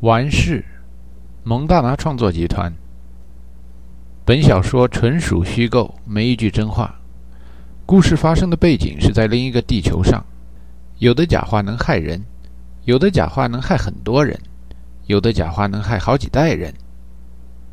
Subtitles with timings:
[0.00, 0.62] 完事，
[1.42, 2.70] 蒙大拿创作集团。
[4.26, 7.00] 本小说纯属虚构，没一句真话。
[7.86, 10.22] 故事发生的背景是在另一个地球上。
[10.98, 12.22] 有的假话能害人，
[12.84, 14.38] 有的假话能害很多人，
[15.06, 16.74] 有的假话能害好几代人。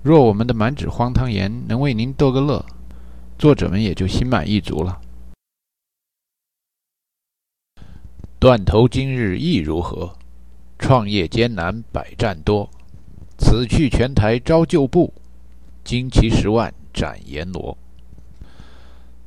[0.02, 2.66] 若我们的满纸荒唐言能为您逗个乐，
[3.38, 5.02] 作者们也就心满意足了。
[8.40, 10.16] 断头今日意如何？
[10.84, 12.70] 创业艰难百战多，
[13.38, 15.14] 此去泉台招旧部，
[15.86, 17.78] 旌旗十万斩阎罗。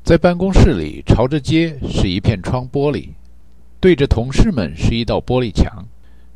[0.04, 3.08] 在办公室里，朝着街是一片窗玻璃，
[3.80, 5.82] 对着同事们是一道玻璃墙。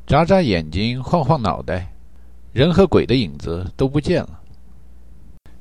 [0.06, 1.92] 眨眨眼睛，晃晃脑袋，
[2.54, 4.40] 人和鬼的影子都不见了。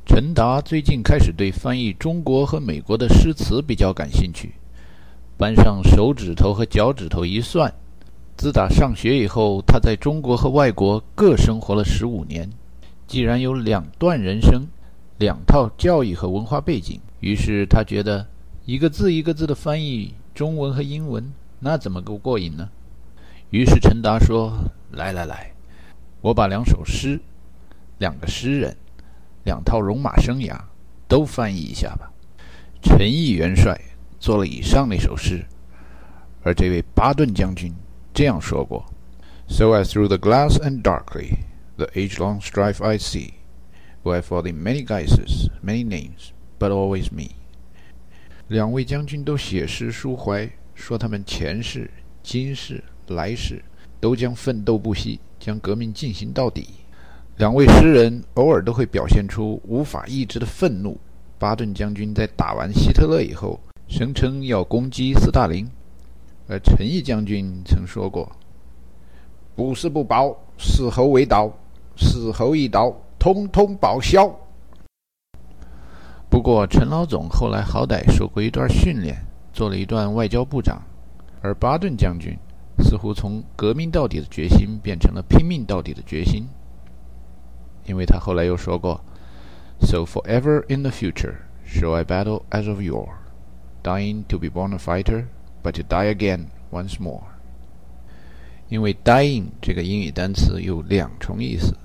[0.05, 4.53] 陈达最近开始对翻译中国和美国的诗词比较感兴趣，
[5.37, 7.69] 班上手指头和脚趾头一算。
[8.39, 12.49] 自打上学以后，他在中国和外国各生活了十五年。
[13.05, 14.65] 既然有两段人生，
[15.17, 18.25] 两套教育和文化背景，于是他觉得
[18.63, 22.69] 一个字一个字的翻译中文和英文，那怎么够过瘾呢？
[23.49, 24.53] 于是陈达说
[24.93, 25.51] ：“来来来，
[26.21, 27.19] 我把两首诗、
[27.97, 28.73] 两个诗人、
[29.43, 30.57] 两套戎马生涯
[31.09, 32.09] 都翻译一下吧。”
[32.81, 33.77] 陈毅元帅
[34.17, 35.45] 做了以上那首诗，
[36.41, 37.75] 而这位巴顿将军。
[38.19, 38.83] 这样说过
[39.47, 41.37] ：“So as through the glass and darkly
[41.77, 43.35] the age-long strife I see,
[44.03, 47.35] where for the many guises, many names, but always me。”
[48.49, 51.89] 两位将军都写诗抒怀，说他们前世、
[52.21, 53.63] 今世、来世
[54.01, 56.67] 都将奋斗不息，将革命进行到底。
[57.37, 60.99] 两位诗人偶尔都会表现出无法抑制的愤怒。
[61.37, 65.65] 巴顿将军在打完希特勒以后，声称要攻击斯大林。
[66.49, 68.29] 而陈毅将军曾说过
[69.55, 71.53] ：“不是不保，死后未到，
[71.95, 74.27] 死后一到，通通报销。”
[76.27, 79.15] 不过，陈老总后来好歹受过一段训练，
[79.53, 80.81] 做了一段外交部长，
[81.41, 82.35] 而巴顿将军
[82.79, 86.47] 似乎从革命到底的决心变成了拼命到底的决心，
[87.85, 88.99] 因为他后来又说过
[89.81, 91.35] ：“So forever in the future
[91.67, 93.09] shall I battle as of yore,
[93.83, 95.25] dying to be born a fighter。”
[95.61, 97.23] But to die again once more，
[98.69, 101.75] 因为 “dying” 这个英语单词有两重意思，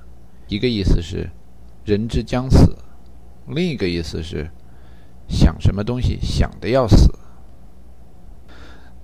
[0.47, 1.29] 一个意思是
[1.85, 2.79] 人之将死，
[3.49, 4.49] 另一个意思是
[5.29, 7.13] 想什么东西想的要死。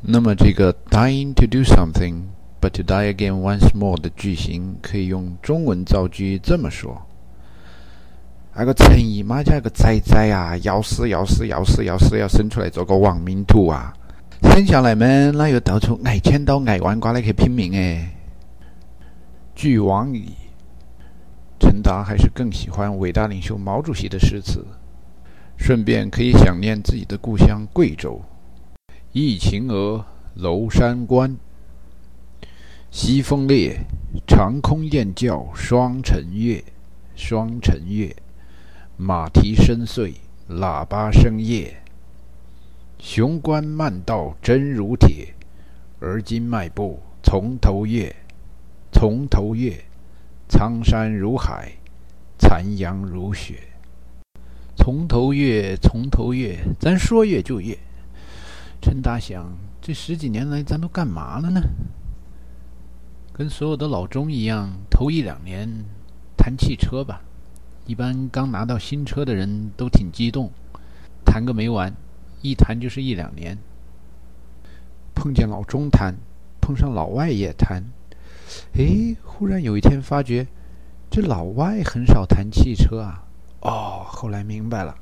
[0.01, 2.23] 那么这个 “dying to do something,
[2.61, 7.07] but to die again once more” 的句型可以用中文造句这么说：
[8.55, 13.93] 那个陈姨妈家个仔仔啊，要死要死要死要死要生出来做个亡命徒啊！
[14.43, 18.11] 生下来们，那又到处挨千刀、挨万剐的去拼命哎。
[19.55, 20.35] 俱往矣。
[21.59, 24.67] 陈达还是更喜欢伟大领袖毛主席的诗词，
[25.57, 28.21] 顺便可以想念自己的故乡贵州。
[29.13, 31.37] 忆秦娥娄山关，
[32.91, 33.81] 西风烈，
[34.27, 36.65] 长空雁叫双城月，
[37.15, 38.15] 双城月，
[38.97, 40.15] 马蹄声碎，
[40.49, 41.80] 喇叭声夜。
[43.01, 45.35] 雄关漫道真如铁，
[46.01, 48.15] 而今迈步从头越，
[48.93, 49.83] 从头越，
[50.51, 51.73] 苍山如海，
[52.39, 53.59] 残阳如血。
[54.77, 57.77] 从头越，从头越，咱说越就越。
[58.83, 59.51] 陈达想，
[59.81, 61.63] 这十几年来咱都干嘛了呢？
[63.33, 65.67] 跟所有的老钟一样，头一两年
[66.37, 67.23] 谈汽车吧。
[67.87, 70.51] 一般刚拿到新车的人都挺激动，
[71.25, 71.93] 谈个没完。
[72.43, 73.59] 一谈就是一两年，
[75.15, 76.15] 碰见老钟谈，
[76.61, 77.85] 碰上老外也谈。
[78.75, 80.47] 哎，忽然有一天发觉，
[81.11, 83.25] 这老外很少谈汽车啊。
[83.61, 84.97] 哦，后来明白了，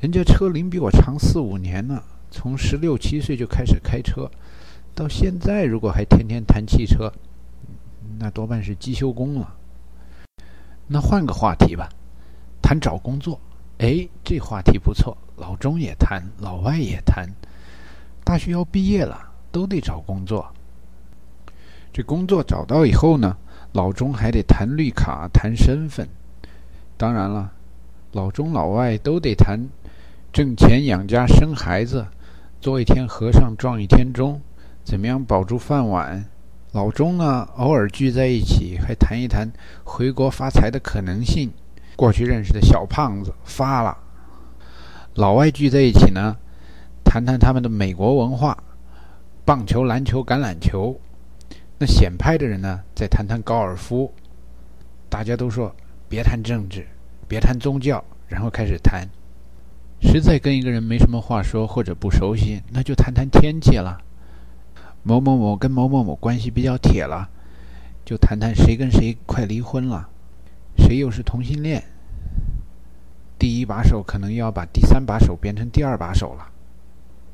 [0.00, 4.30] 人家车龄比我长四五年呢，从十六七岁就开始开车，
[4.94, 7.10] 到现在如果还天天谈汽车，
[8.18, 9.56] 那多半是机修工了。
[10.88, 11.88] 那换个话题吧，
[12.60, 13.40] 谈找工作。
[13.78, 15.16] 哎，这话题不错。
[15.42, 17.28] 老中也谈，老外也谈。
[18.22, 19.18] 大学要毕业了，
[19.50, 20.46] 都得找工作。
[21.92, 23.36] 这工作找到以后呢，
[23.72, 26.08] 老中还得谈绿卡、谈身份。
[26.96, 27.50] 当然了，
[28.12, 29.58] 老中老外都得谈
[30.32, 32.06] 挣钱养家、生孩子，
[32.60, 34.40] 做一天和尚撞一天钟，
[34.84, 36.24] 怎么样保住饭碗？
[36.70, 39.50] 老中呢，偶尔聚在一起，还谈一谈
[39.82, 41.50] 回国发财的可能性。
[41.96, 43.98] 过去认识的小胖子发了。
[45.14, 46.38] 老外聚在一起呢，
[47.04, 48.56] 谈谈他们的美国文化，
[49.44, 50.98] 棒球、篮球、橄榄球。
[51.78, 54.10] 那显派的人呢，再谈谈高尔夫。
[55.10, 55.76] 大家都说
[56.08, 56.86] 别谈政治，
[57.28, 59.06] 别谈宗教，然后开始谈。
[60.00, 63.98] 实在跟一个人没什么话说或者不熟悉，那就谈谈天气了。
[65.02, 67.28] 某某某跟某某某关系比较铁了，
[68.02, 70.08] 就谈谈谁跟谁快离婚了，
[70.78, 71.84] 谁又是同性恋。
[73.42, 76.46] 第一把手可能要把第三把手变成第二把手了。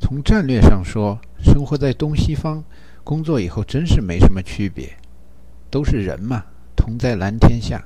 [0.01, 2.65] 从战略上说，生活在东西方，
[3.05, 4.91] 工作以后真是没什么区别，
[5.69, 6.43] 都是人嘛，
[6.75, 7.85] 同在蓝天下。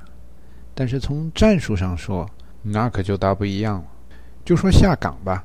[0.73, 2.25] 但是从战术上说，
[2.61, 3.85] 那可就大不一样了。
[4.45, 5.43] 就说下岗吧，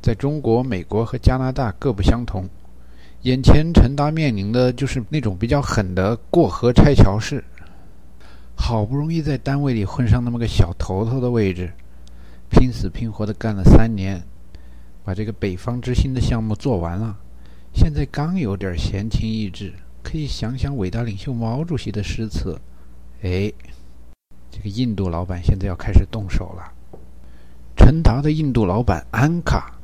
[0.00, 2.48] 在中国、美国和加拿大各不相同。
[3.22, 7.42] 眼前陈达面临的就是那种比较狠的过河拆桥式。
[8.54, 11.72] 好不容易在单位里混上那么个小头头的位置，
[12.50, 14.22] 拼死拼活的干了三年，
[15.04, 17.16] 把这个北方之星的项目做完了。
[17.72, 22.60] 现在刚有点闲情逸致，可以想想伟大领袖毛主席的诗词。
[23.22, 23.52] 哎，
[24.50, 26.72] 这个印度老板现在要开始动手了。
[27.76, 29.78] 陈达的印度老板安卡，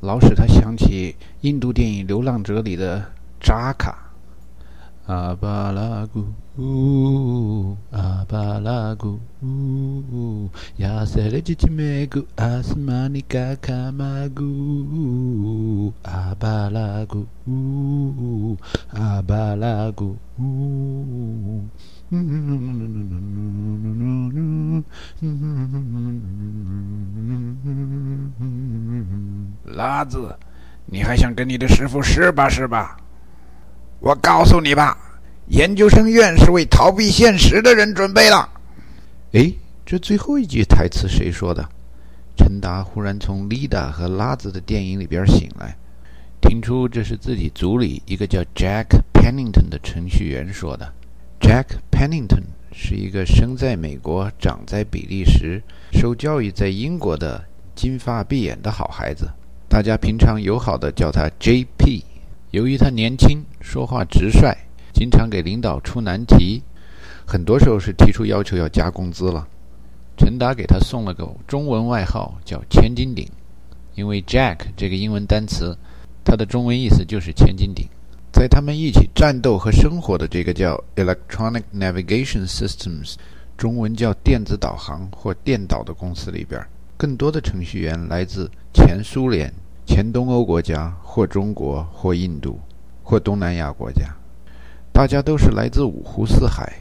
[0.00, 3.04] 老使他想起印度电影《流浪者》里的
[3.40, 4.03] 扎卡。
[5.06, 6.24] 阿巴拉古，
[7.90, 9.20] 阿巴拉古，
[10.78, 17.26] 亚塞勒吉吉梅古，阿斯玛尼卡卡马古，阿巴拉古，
[18.92, 20.16] 阿巴拉古。
[29.66, 30.34] 拉子，
[30.86, 32.96] 你还想跟你的师傅试吧试吧？
[34.04, 34.94] 我告诉你吧，
[35.46, 38.48] 研究生院是为逃避现实的人准备的。
[39.32, 39.50] 哎，
[39.86, 41.66] 这最后一句台词谁说的？
[42.36, 45.74] 陈达忽然从丽达和拉子的电影里边醒来，
[46.42, 50.92] 听出这是自己组里一个叫 Jack Pennington 的程序员说的。
[51.40, 52.42] Jack Pennington
[52.74, 55.62] 是一个生在美国、长在比利时、
[55.94, 57.42] 受教育在英国的
[57.74, 59.30] 金发碧眼的好孩子，
[59.66, 62.04] 大家平常友好的叫他 J.P。
[62.54, 64.56] 由于他年轻、说话直率，
[64.92, 66.62] 经常给领导出难题，
[67.26, 69.44] 很多时候是提出要求要加工资了。
[70.16, 73.28] 陈达给他送了个中文外号叫“千斤顶”，
[73.96, 75.76] 因为 Jack 这个英文单词，
[76.24, 77.88] 它的中文意思就是千斤顶。
[78.32, 83.16] 在他们一起战斗和生活的这个叫 Electronic Navigation Systems，
[83.56, 86.64] 中文叫电子导航或电导的公司里边，
[86.96, 89.52] 更多的程序员来自前苏联、
[89.86, 92.58] 前东欧国家，或中国，或印度，
[93.02, 94.14] 或东南亚国家。
[94.92, 96.72] 大家都是来自五湖四海，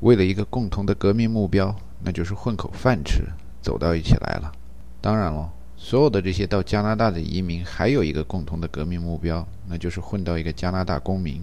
[0.00, 3.24] 为了一个共同的革命目标，那就是混口饭吃，
[3.60, 4.52] 走到一起来了。
[5.00, 5.50] 当然了。
[5.84, 11.42] 所有的这些到加拿大的移民，还有一个共同的革命目标，那就是混到一个加拿大公民。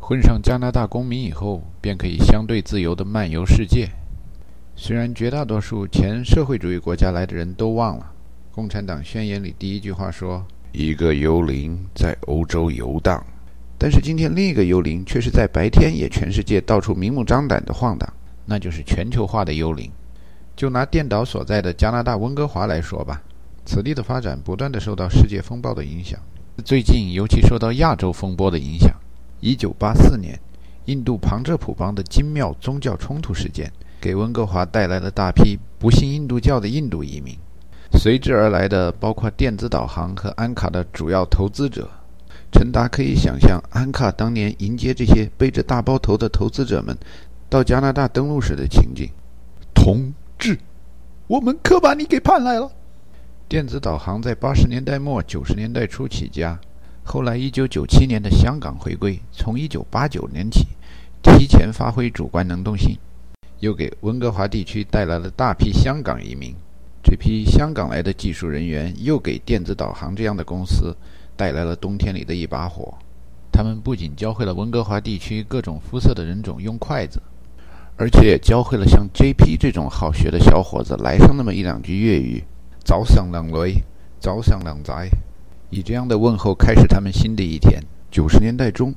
[0.00, 3.88] 混上加拿大公民以后，便可以相对自由地漫游世界。
[4.74, 8.12] 虽然绝大多数前社会主义国家来的人都忘了
[8.56, 10.42] 《共产党宣言》里第一句话说
[10.72, 13.22] ：“一个幽灵在欧洲游荡。”
[13.76, 18.10] 但是今天另一个幽灵却是在白天也全世界到处明目张胆地晃荡，
[18.46, 19.90] 那就是全球化的幽灵。
[20.56, 23.22] 就拿电岛所在的加拿大温哥华来说吧。
[23.66, 26.18] 此地的发展不断的受到世界风暴的影响，
[26.64, 28.90] 最近尤其受到亚洲风波的影响。
[29.42, 30.40] 1984年，
[30.86, 33.70] 印度旁遮普邦的精妙宗教冲突事件，
[34.00, 37.36] 给温哥华带来了大批不信印度教的印度移民，
[37.92, 41.88] 随之而来的包括电子导航和安卡的主要投资者。
[42.52, 46.96] 陈达可以想象安卡当年迎接这些背着大包头的投资者们
[47.48, 49.10] 到加拿大登陆时的情景。
[49.74, 50.58] 同志，
[51.26, 52.70] 我们可把你给盼来了。
[53.48, 56.58] 电子导航在八十年代末九十年代初起家，
[57.04, 60.66] 后来一九九七年的香港回归，从一九八九年起
[61.22, 62.96] 提前发挥主观能动性，
[63.60, 66.54] 又给温哥华地区带来了大批香港移民。
[67.08, 70.92] 这批香港来的技术人员又给电子导航这样的公司
[71.36, 72.92] 带来了冬天里的一把火。
[73.52, 77.22] 他们不仅教会了温哥华地区各种肤色的人种用筷子，
[77.96, 79.56] 而且也教会了像 J.P.
[79.56, 82.42] 这种好学的小伙子来上那么一两句粤语。
[82.84, 83.80] 早上两雷，
[84.18, 85.08] 早上两宅，
[85.70, 87.80] 以这样的问候开始他们新的一天。
[88.10, 88.92] 九十年代中，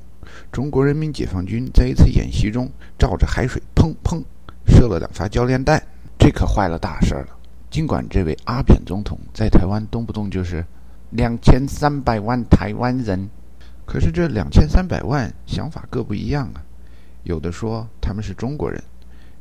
[0.50, 4.20] 中国人民解放军在一次演习中，照着海水砰砰
[4.66, 5.80] 射了两发教练弹，
[6.18, 7.28] 这可坏了大事了。
[7.70, 10.64] 尽管这位阿扁总统在台湾动不动就是
[11.10, 13.28] 两千三百万台湾人，
[13.86, 16.62] 可是这两千三百万想法各不一样啊。
[17.22, 18.82] 有的说他们是中国人，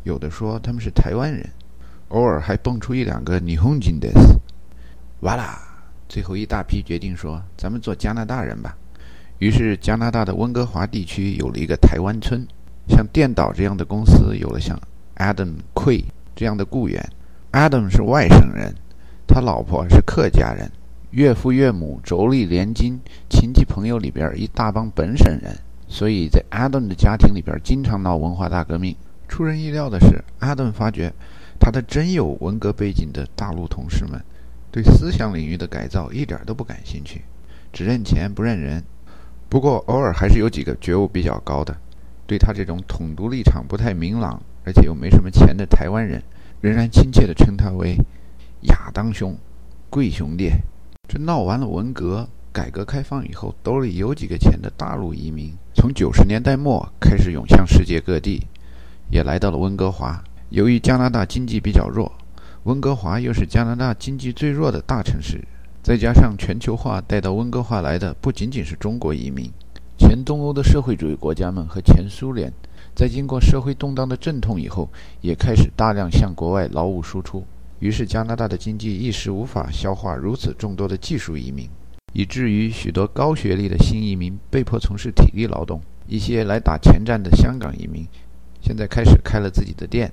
[0.03, 1.43] 有的说他们是台湾人。
[2.09, 4.09] 偶尔还蹦出一两个霓虹金的，
[5.19, 5.59] 哇啦！
[6.07, 8.75] 最后一大批决定说：“咱们做加拿大人吧。”
[9.38, 12.43] 于是加拿大的温哥华地区有了一个台湾村，
[12.88, 14.75] 像电导这样的公司有了像
[15.17, 16.03] Adam Quay
[16.36, 17.07] 这样的雇员。
[17.51, 18.75] Adam 是外省人，
[19.25, 20.72] 他老婆是客家人，
[21.10, 28.96] 岳父岳母妯娌连襟，亲戚朋友里边一大帮本省人，所以在 Adam 的家庭里边经常闹文化大革命。
[29.27, 31.12] 出人意料的是，Adam 发觉
[31.60, 34.22] 他的真有文革背景的大陆同事们，
[34.72, 37.24] 对思想领域的改造一点都不感兴趣，
[37.74, 38.84] 只认钱不认人。
[39.50, 41.75] 不过，偶尔还是有几个觉悟比较高的，
[42.27, 46.22] 对他这种统独立场不太明朗，而且又没什么钱的台湾人，
[46.61, 47.95] 仍然亲切地称他为
[48.67, 49.37] “亚当兄
[49.89, 50.51] ”“贵兄弟”。
[51.07, 58.45] 这闹完了文革，改革开放以后，兜里有几个钱的大陆移民，从九十年代末开始涌向世界各地，
[59.09, 60.21] 也来到了温哥华。
[60.49, 62.11] 由于加拿大经济比较弱，
[62.63, 65.41] 温哥华又是加拿大经济最弱的大城市。
[65.81, 69.49] 再加上全球化带到温哥华来的不仅仅是中国移民，
[69.97, 72.51] 前东欧的社会主义国家们和前苏联，
[73.00, 74.89] 在经过社会动荡的阵痛以后，
[75.22, 77.46] 也开始大量向国外劳务输出。
[77.79, 81.65] 于是加拿大的经济一时无法消化如此众多的技术移民，
[82.12, 85.79] 以至于许多高学历的新移民被迫从事体力劳动。
[86.08, 88.06] 一些来打前站的香港移民，
[88.60, 90.12] 现在开始开了自己的店。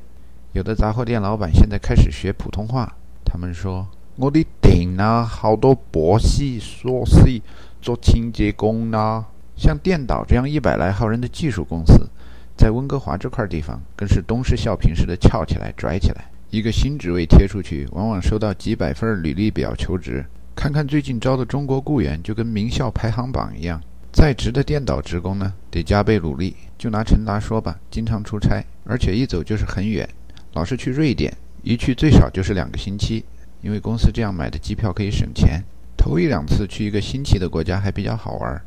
[0.53, 3.85] 有的杂货店老板现在开始学普通话，他们说。
[4.15, 7.43] 我的店啊，好多博士、硕士
[7.83, 9.25] 做清洁工呐。
[9.57, 12.07] 像电导这样一百来号人的技术公司，
[12.57, 16.25] 在温哥华这块地方，更是东施效颦似的翘起来、拽起来。
[16.51, 20.25] 一个新职位贴出去，往往收到几百份履历表求职。
[20.55, 23.81] 看看最近招的中国雇员，就跟名校排行榜一样。
[24.11, 26.57] 在职的电导职工呢，得加倍努力。
[26.79, 30.09] 就拿陈达说吧，经常出差，而且一走就是很远，
[30.55, 31.31] 老是去瑞典，
[31.63, 33.23] 一去最少就是两个星期。
[33.61, 35.63] 因为公司这样买的机票可以省钱，
[35.97, 38.63] 头一两次去一个新奇的国家还比较好玩，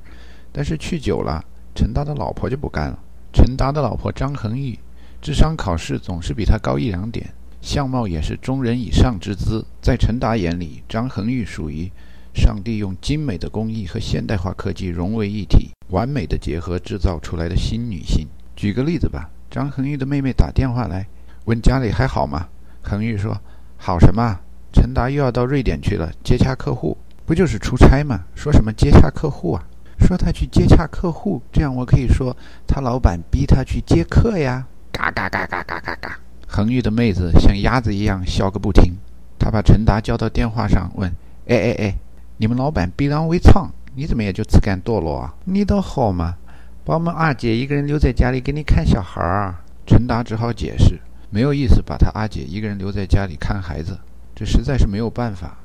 [0.52, 1.44] 但是去久了，
[1.74, 3.00] 陈达的老婆就不干了。
[3.32, 4.78] 陈达的老婆张恒玉，
[5.22, 7.32] 智商考试总是比他高一两点，
[7.62, 9.64] 相貌也是中人以上之姿。
[9.82, 11.92] 在陈达眼里，张恒玉属于
[12.34, 18.28] 上帝用精美的工艺和现代化科技融为一体，完美的结合制造出来的新女性。
[18.56, 21.08] 举个例子吧，张恒玉的妹妹打电话来，
[21.46, 22.48] 问家里还好吗？
[22.82, 23.40] 恒玉说
[23.78, 24.40] ：“好什么？”
[24.74, 28.22] 陈达又要到瑞典去了，接洽客户，不就是出差吗？
[28.36, 29.68] 说什么接洽客户啊？
[30.00, 34.66] 说他去接洽客户，这样我可以说他老板逼他去接客呀！
[34.92, 36.20] 嘎嘎嘎嘎嘎嘎嘎！
[36.48, 38.94] 恒玉的妹子像鸭子一样笑个不停。
[39.38, 41.10] 他把陈达叫到电话上，问
[41.48, 41.96] ：“哎哎哎，
[42.38, 45.34] 你们老板逼良为娼，你怎么也就自甘堕落啊？
[45.46, 46.36] 你倒好嘛，
[46.84, 49.56] 把我们二姐一个人留在家里给你看小孩儿。”
[49.88, 53.98] 陈达只好解释，没有意思把他二姐一个人留在家里看孩子。
[54.36, 55.58] 这实在是没有办法，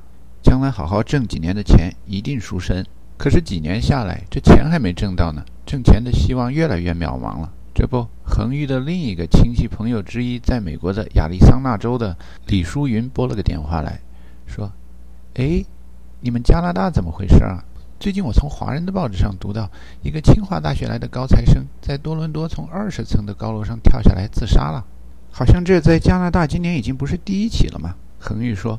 [0.43, 2.85] 将来好好挣几年的钱一定赎身。
[3.17, 7.53] 可是几年下来，这钱还没挣到呢，挣钱的希望越来越渺茫了。
[7.73, 12.17] 这不，恒玉的另一个亲戚朋友之一，在美国的亚利桑那州的
[12.47, 13.99] 李淑云拨了个电话来
[14.47, 14.71] 说
[15.35, 15.65] ：“哎，
[16.21, 17.65] 你们加拿大怎么回事啊？
[17.99, 19.69] 最近我从华人的报纸上读到，
[20.03, 24.85] 一个清华大学来的高材生在多伦多从二十层的高楼上跳下来自杀了，
[25.33, 28.79] 好像这在加拿大今年已经不是第一起了嘛。”恒玉说：“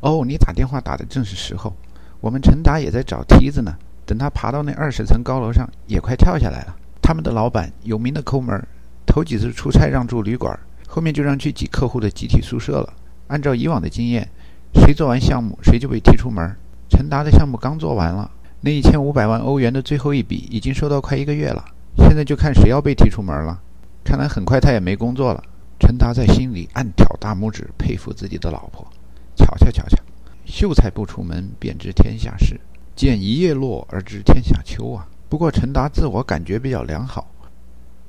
[0.00, 1.74] 哦，你打电话打的正是时候，
[2.20, 3.76] 我们陈达也在找梯子呢。
[4.06, 6.76] 等他爬到那二十层高楼上，也快跳下来了。
[7.00, 8.60] 他们的老板有名的抠门，
[9.06, 10.58] 头几次出差让住旅馆，
[10.88, 12.92] 后面就让去挤客户的集体宿舍了。
[13.28, 14.28] 按照以往的经验，
[14.74, 16.56] 谁做完项目谁就被踢出门。
[16.88, 21.64] 陈达的项目刚做完了，那一千五百万欧元的最后一笔已经收到快一个月了，
[21.96, 23.60] 现在就看谁要被踢出门了。
[24.04, 25.42] 看来很快他也没工作了。”
[25.78, 28.86] 陈达在心里暗挑大拇指，佩服自己的老婆。
[29.34, 29.96] 瞧瞧瞧瞧，
[30.44, 32.60] 秀才不出门便知天下事，
[32.96, 35.08] 见一叶落而知天下秋啊！
[35.28, 37.30] 不过陈达自我感觉比较良好，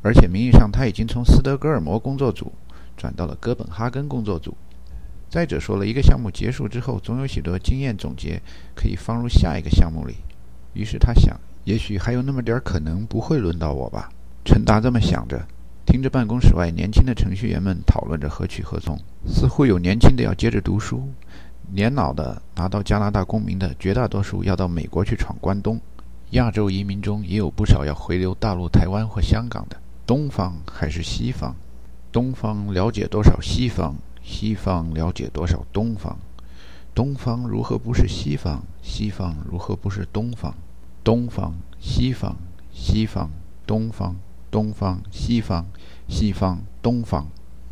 [0.02, 2.52] 而且名义上他已经从斯德哥尔摩工作组
[2.98, 4.56] 转到了哥本哈根工作组。
[5.30, 8.42] 再者说了一个项目结束之后，总有许多经验总结
[8.76, 10.16] 可以放入下一个项目里。
[10.74, 14.10] 于是他想，也许还有那么点可能不会轮到我吧。
[14.44, 15.46] 陈达这么想着。
[15.86, 18.98] 听着，办公室外年轻的程序员们讨论着何去何从。
[19.26, 21.10] 似乎有年轻的要接着读书，
[21.74, 25.80] 年老的拿到加拿大公民的绝大多数要到美国去闯关东。
[26.32, 29.78] 亚洲移民中也有不少要回流大陆、台湾或香港的。
[30.06, 31.54] 东方还是西方？
[32.12, 33.96] 东方了解多少西方？
[34.22, 36.18] 西方了解多少东方？
[36.94, 38.62] 东方如何不是西方？
[38.82, 40.54] 西方如何不是东方？
[41.04, 42.36] 东方、西方、
[42.74, 43.30] 西方、
[43.66, 44.16] 东方。
[44.52, 45.66] 东方、西方、
[46.10, 47.26] 西方、东方，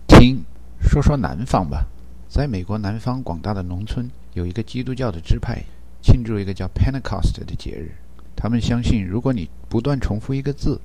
[0.07, 0.45] 听
[0.79, 1.85] 说说南方吧。
[2.29, 5.63] 在美国南方广大的农村，有一个基督教的支派，
[5.99, 7.91] 庆祝一个叫 Pentecost 的节日。
[8.35, 10.79] 他们相信，如果你不断重复一个字，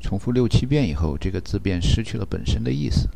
[0.00, 3.10] 重复六七遍以后，这个字便失去了本身的意思。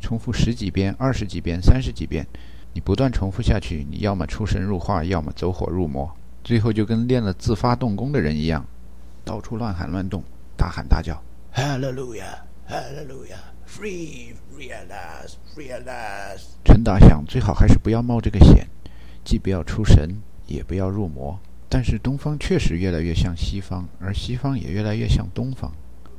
[0.00, 2.24] 重复十几遍、二十几遍、三十几遍，
[2.72, 6.08] 你不断重复下去，你要么出神入化，要么走火入魔，
[6.44, 8.64] 最后就跟练了自发动功的人一样，
[9.24, 10.22] 到处乱喊乱动，
[10.56, 11.20] 大喊大叫
[11.52, 12.36] ，Hallelujah,
[12.68, 14.34] Hallelujah, free
[14.70, 14.88] at
[15.84, 16.46] last。
[16.64, 18.66] 陈达想，最好还是不要冒这个险，
[19.24, 21.38] 既不要出神，也不要入魔。
[21.68, 25.72] 但是东方确实越来越像西方，而西方也越来越像东方，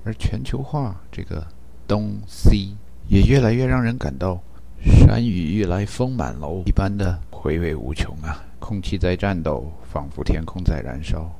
[0.04, 1.46] 而全球化这个
[1.88, 2.75] 东西
[3.08, 4.42] 也越来越让人感到
[4.84, 8.44] 山雨欲来风满楼一般的回味无穷啊！
[8.60, 11.32] 空气在颤抖，仿佛天空在燃烧。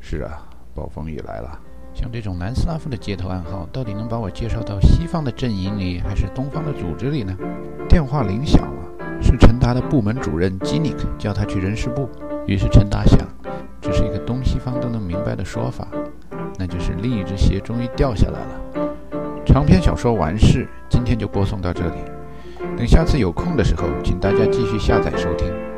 [0.00, 1.71] 是啊，暴风雨来了。
[1.94, 7.36] 像这种南斯拉夫的街头暗号，到底能把我介绍到西方的阵营里，还是东方的组织里呢？
[7.88, 12.08] 电话铃响了，是陈达的部门主任基尼克叫他去人事部。
[12.46, 13.20] 于是陈达想，
[13.80, 15.86] 这是一个东西方都能明白的说法，
[16.58, 18.92] 那就是另一只鞋终于掉下来了。
[19.44, 21.96] 长篇小说完事，今天就播送到这里。
[22.76, 25.71] 等下次有空的时候，请大家继续下载收听。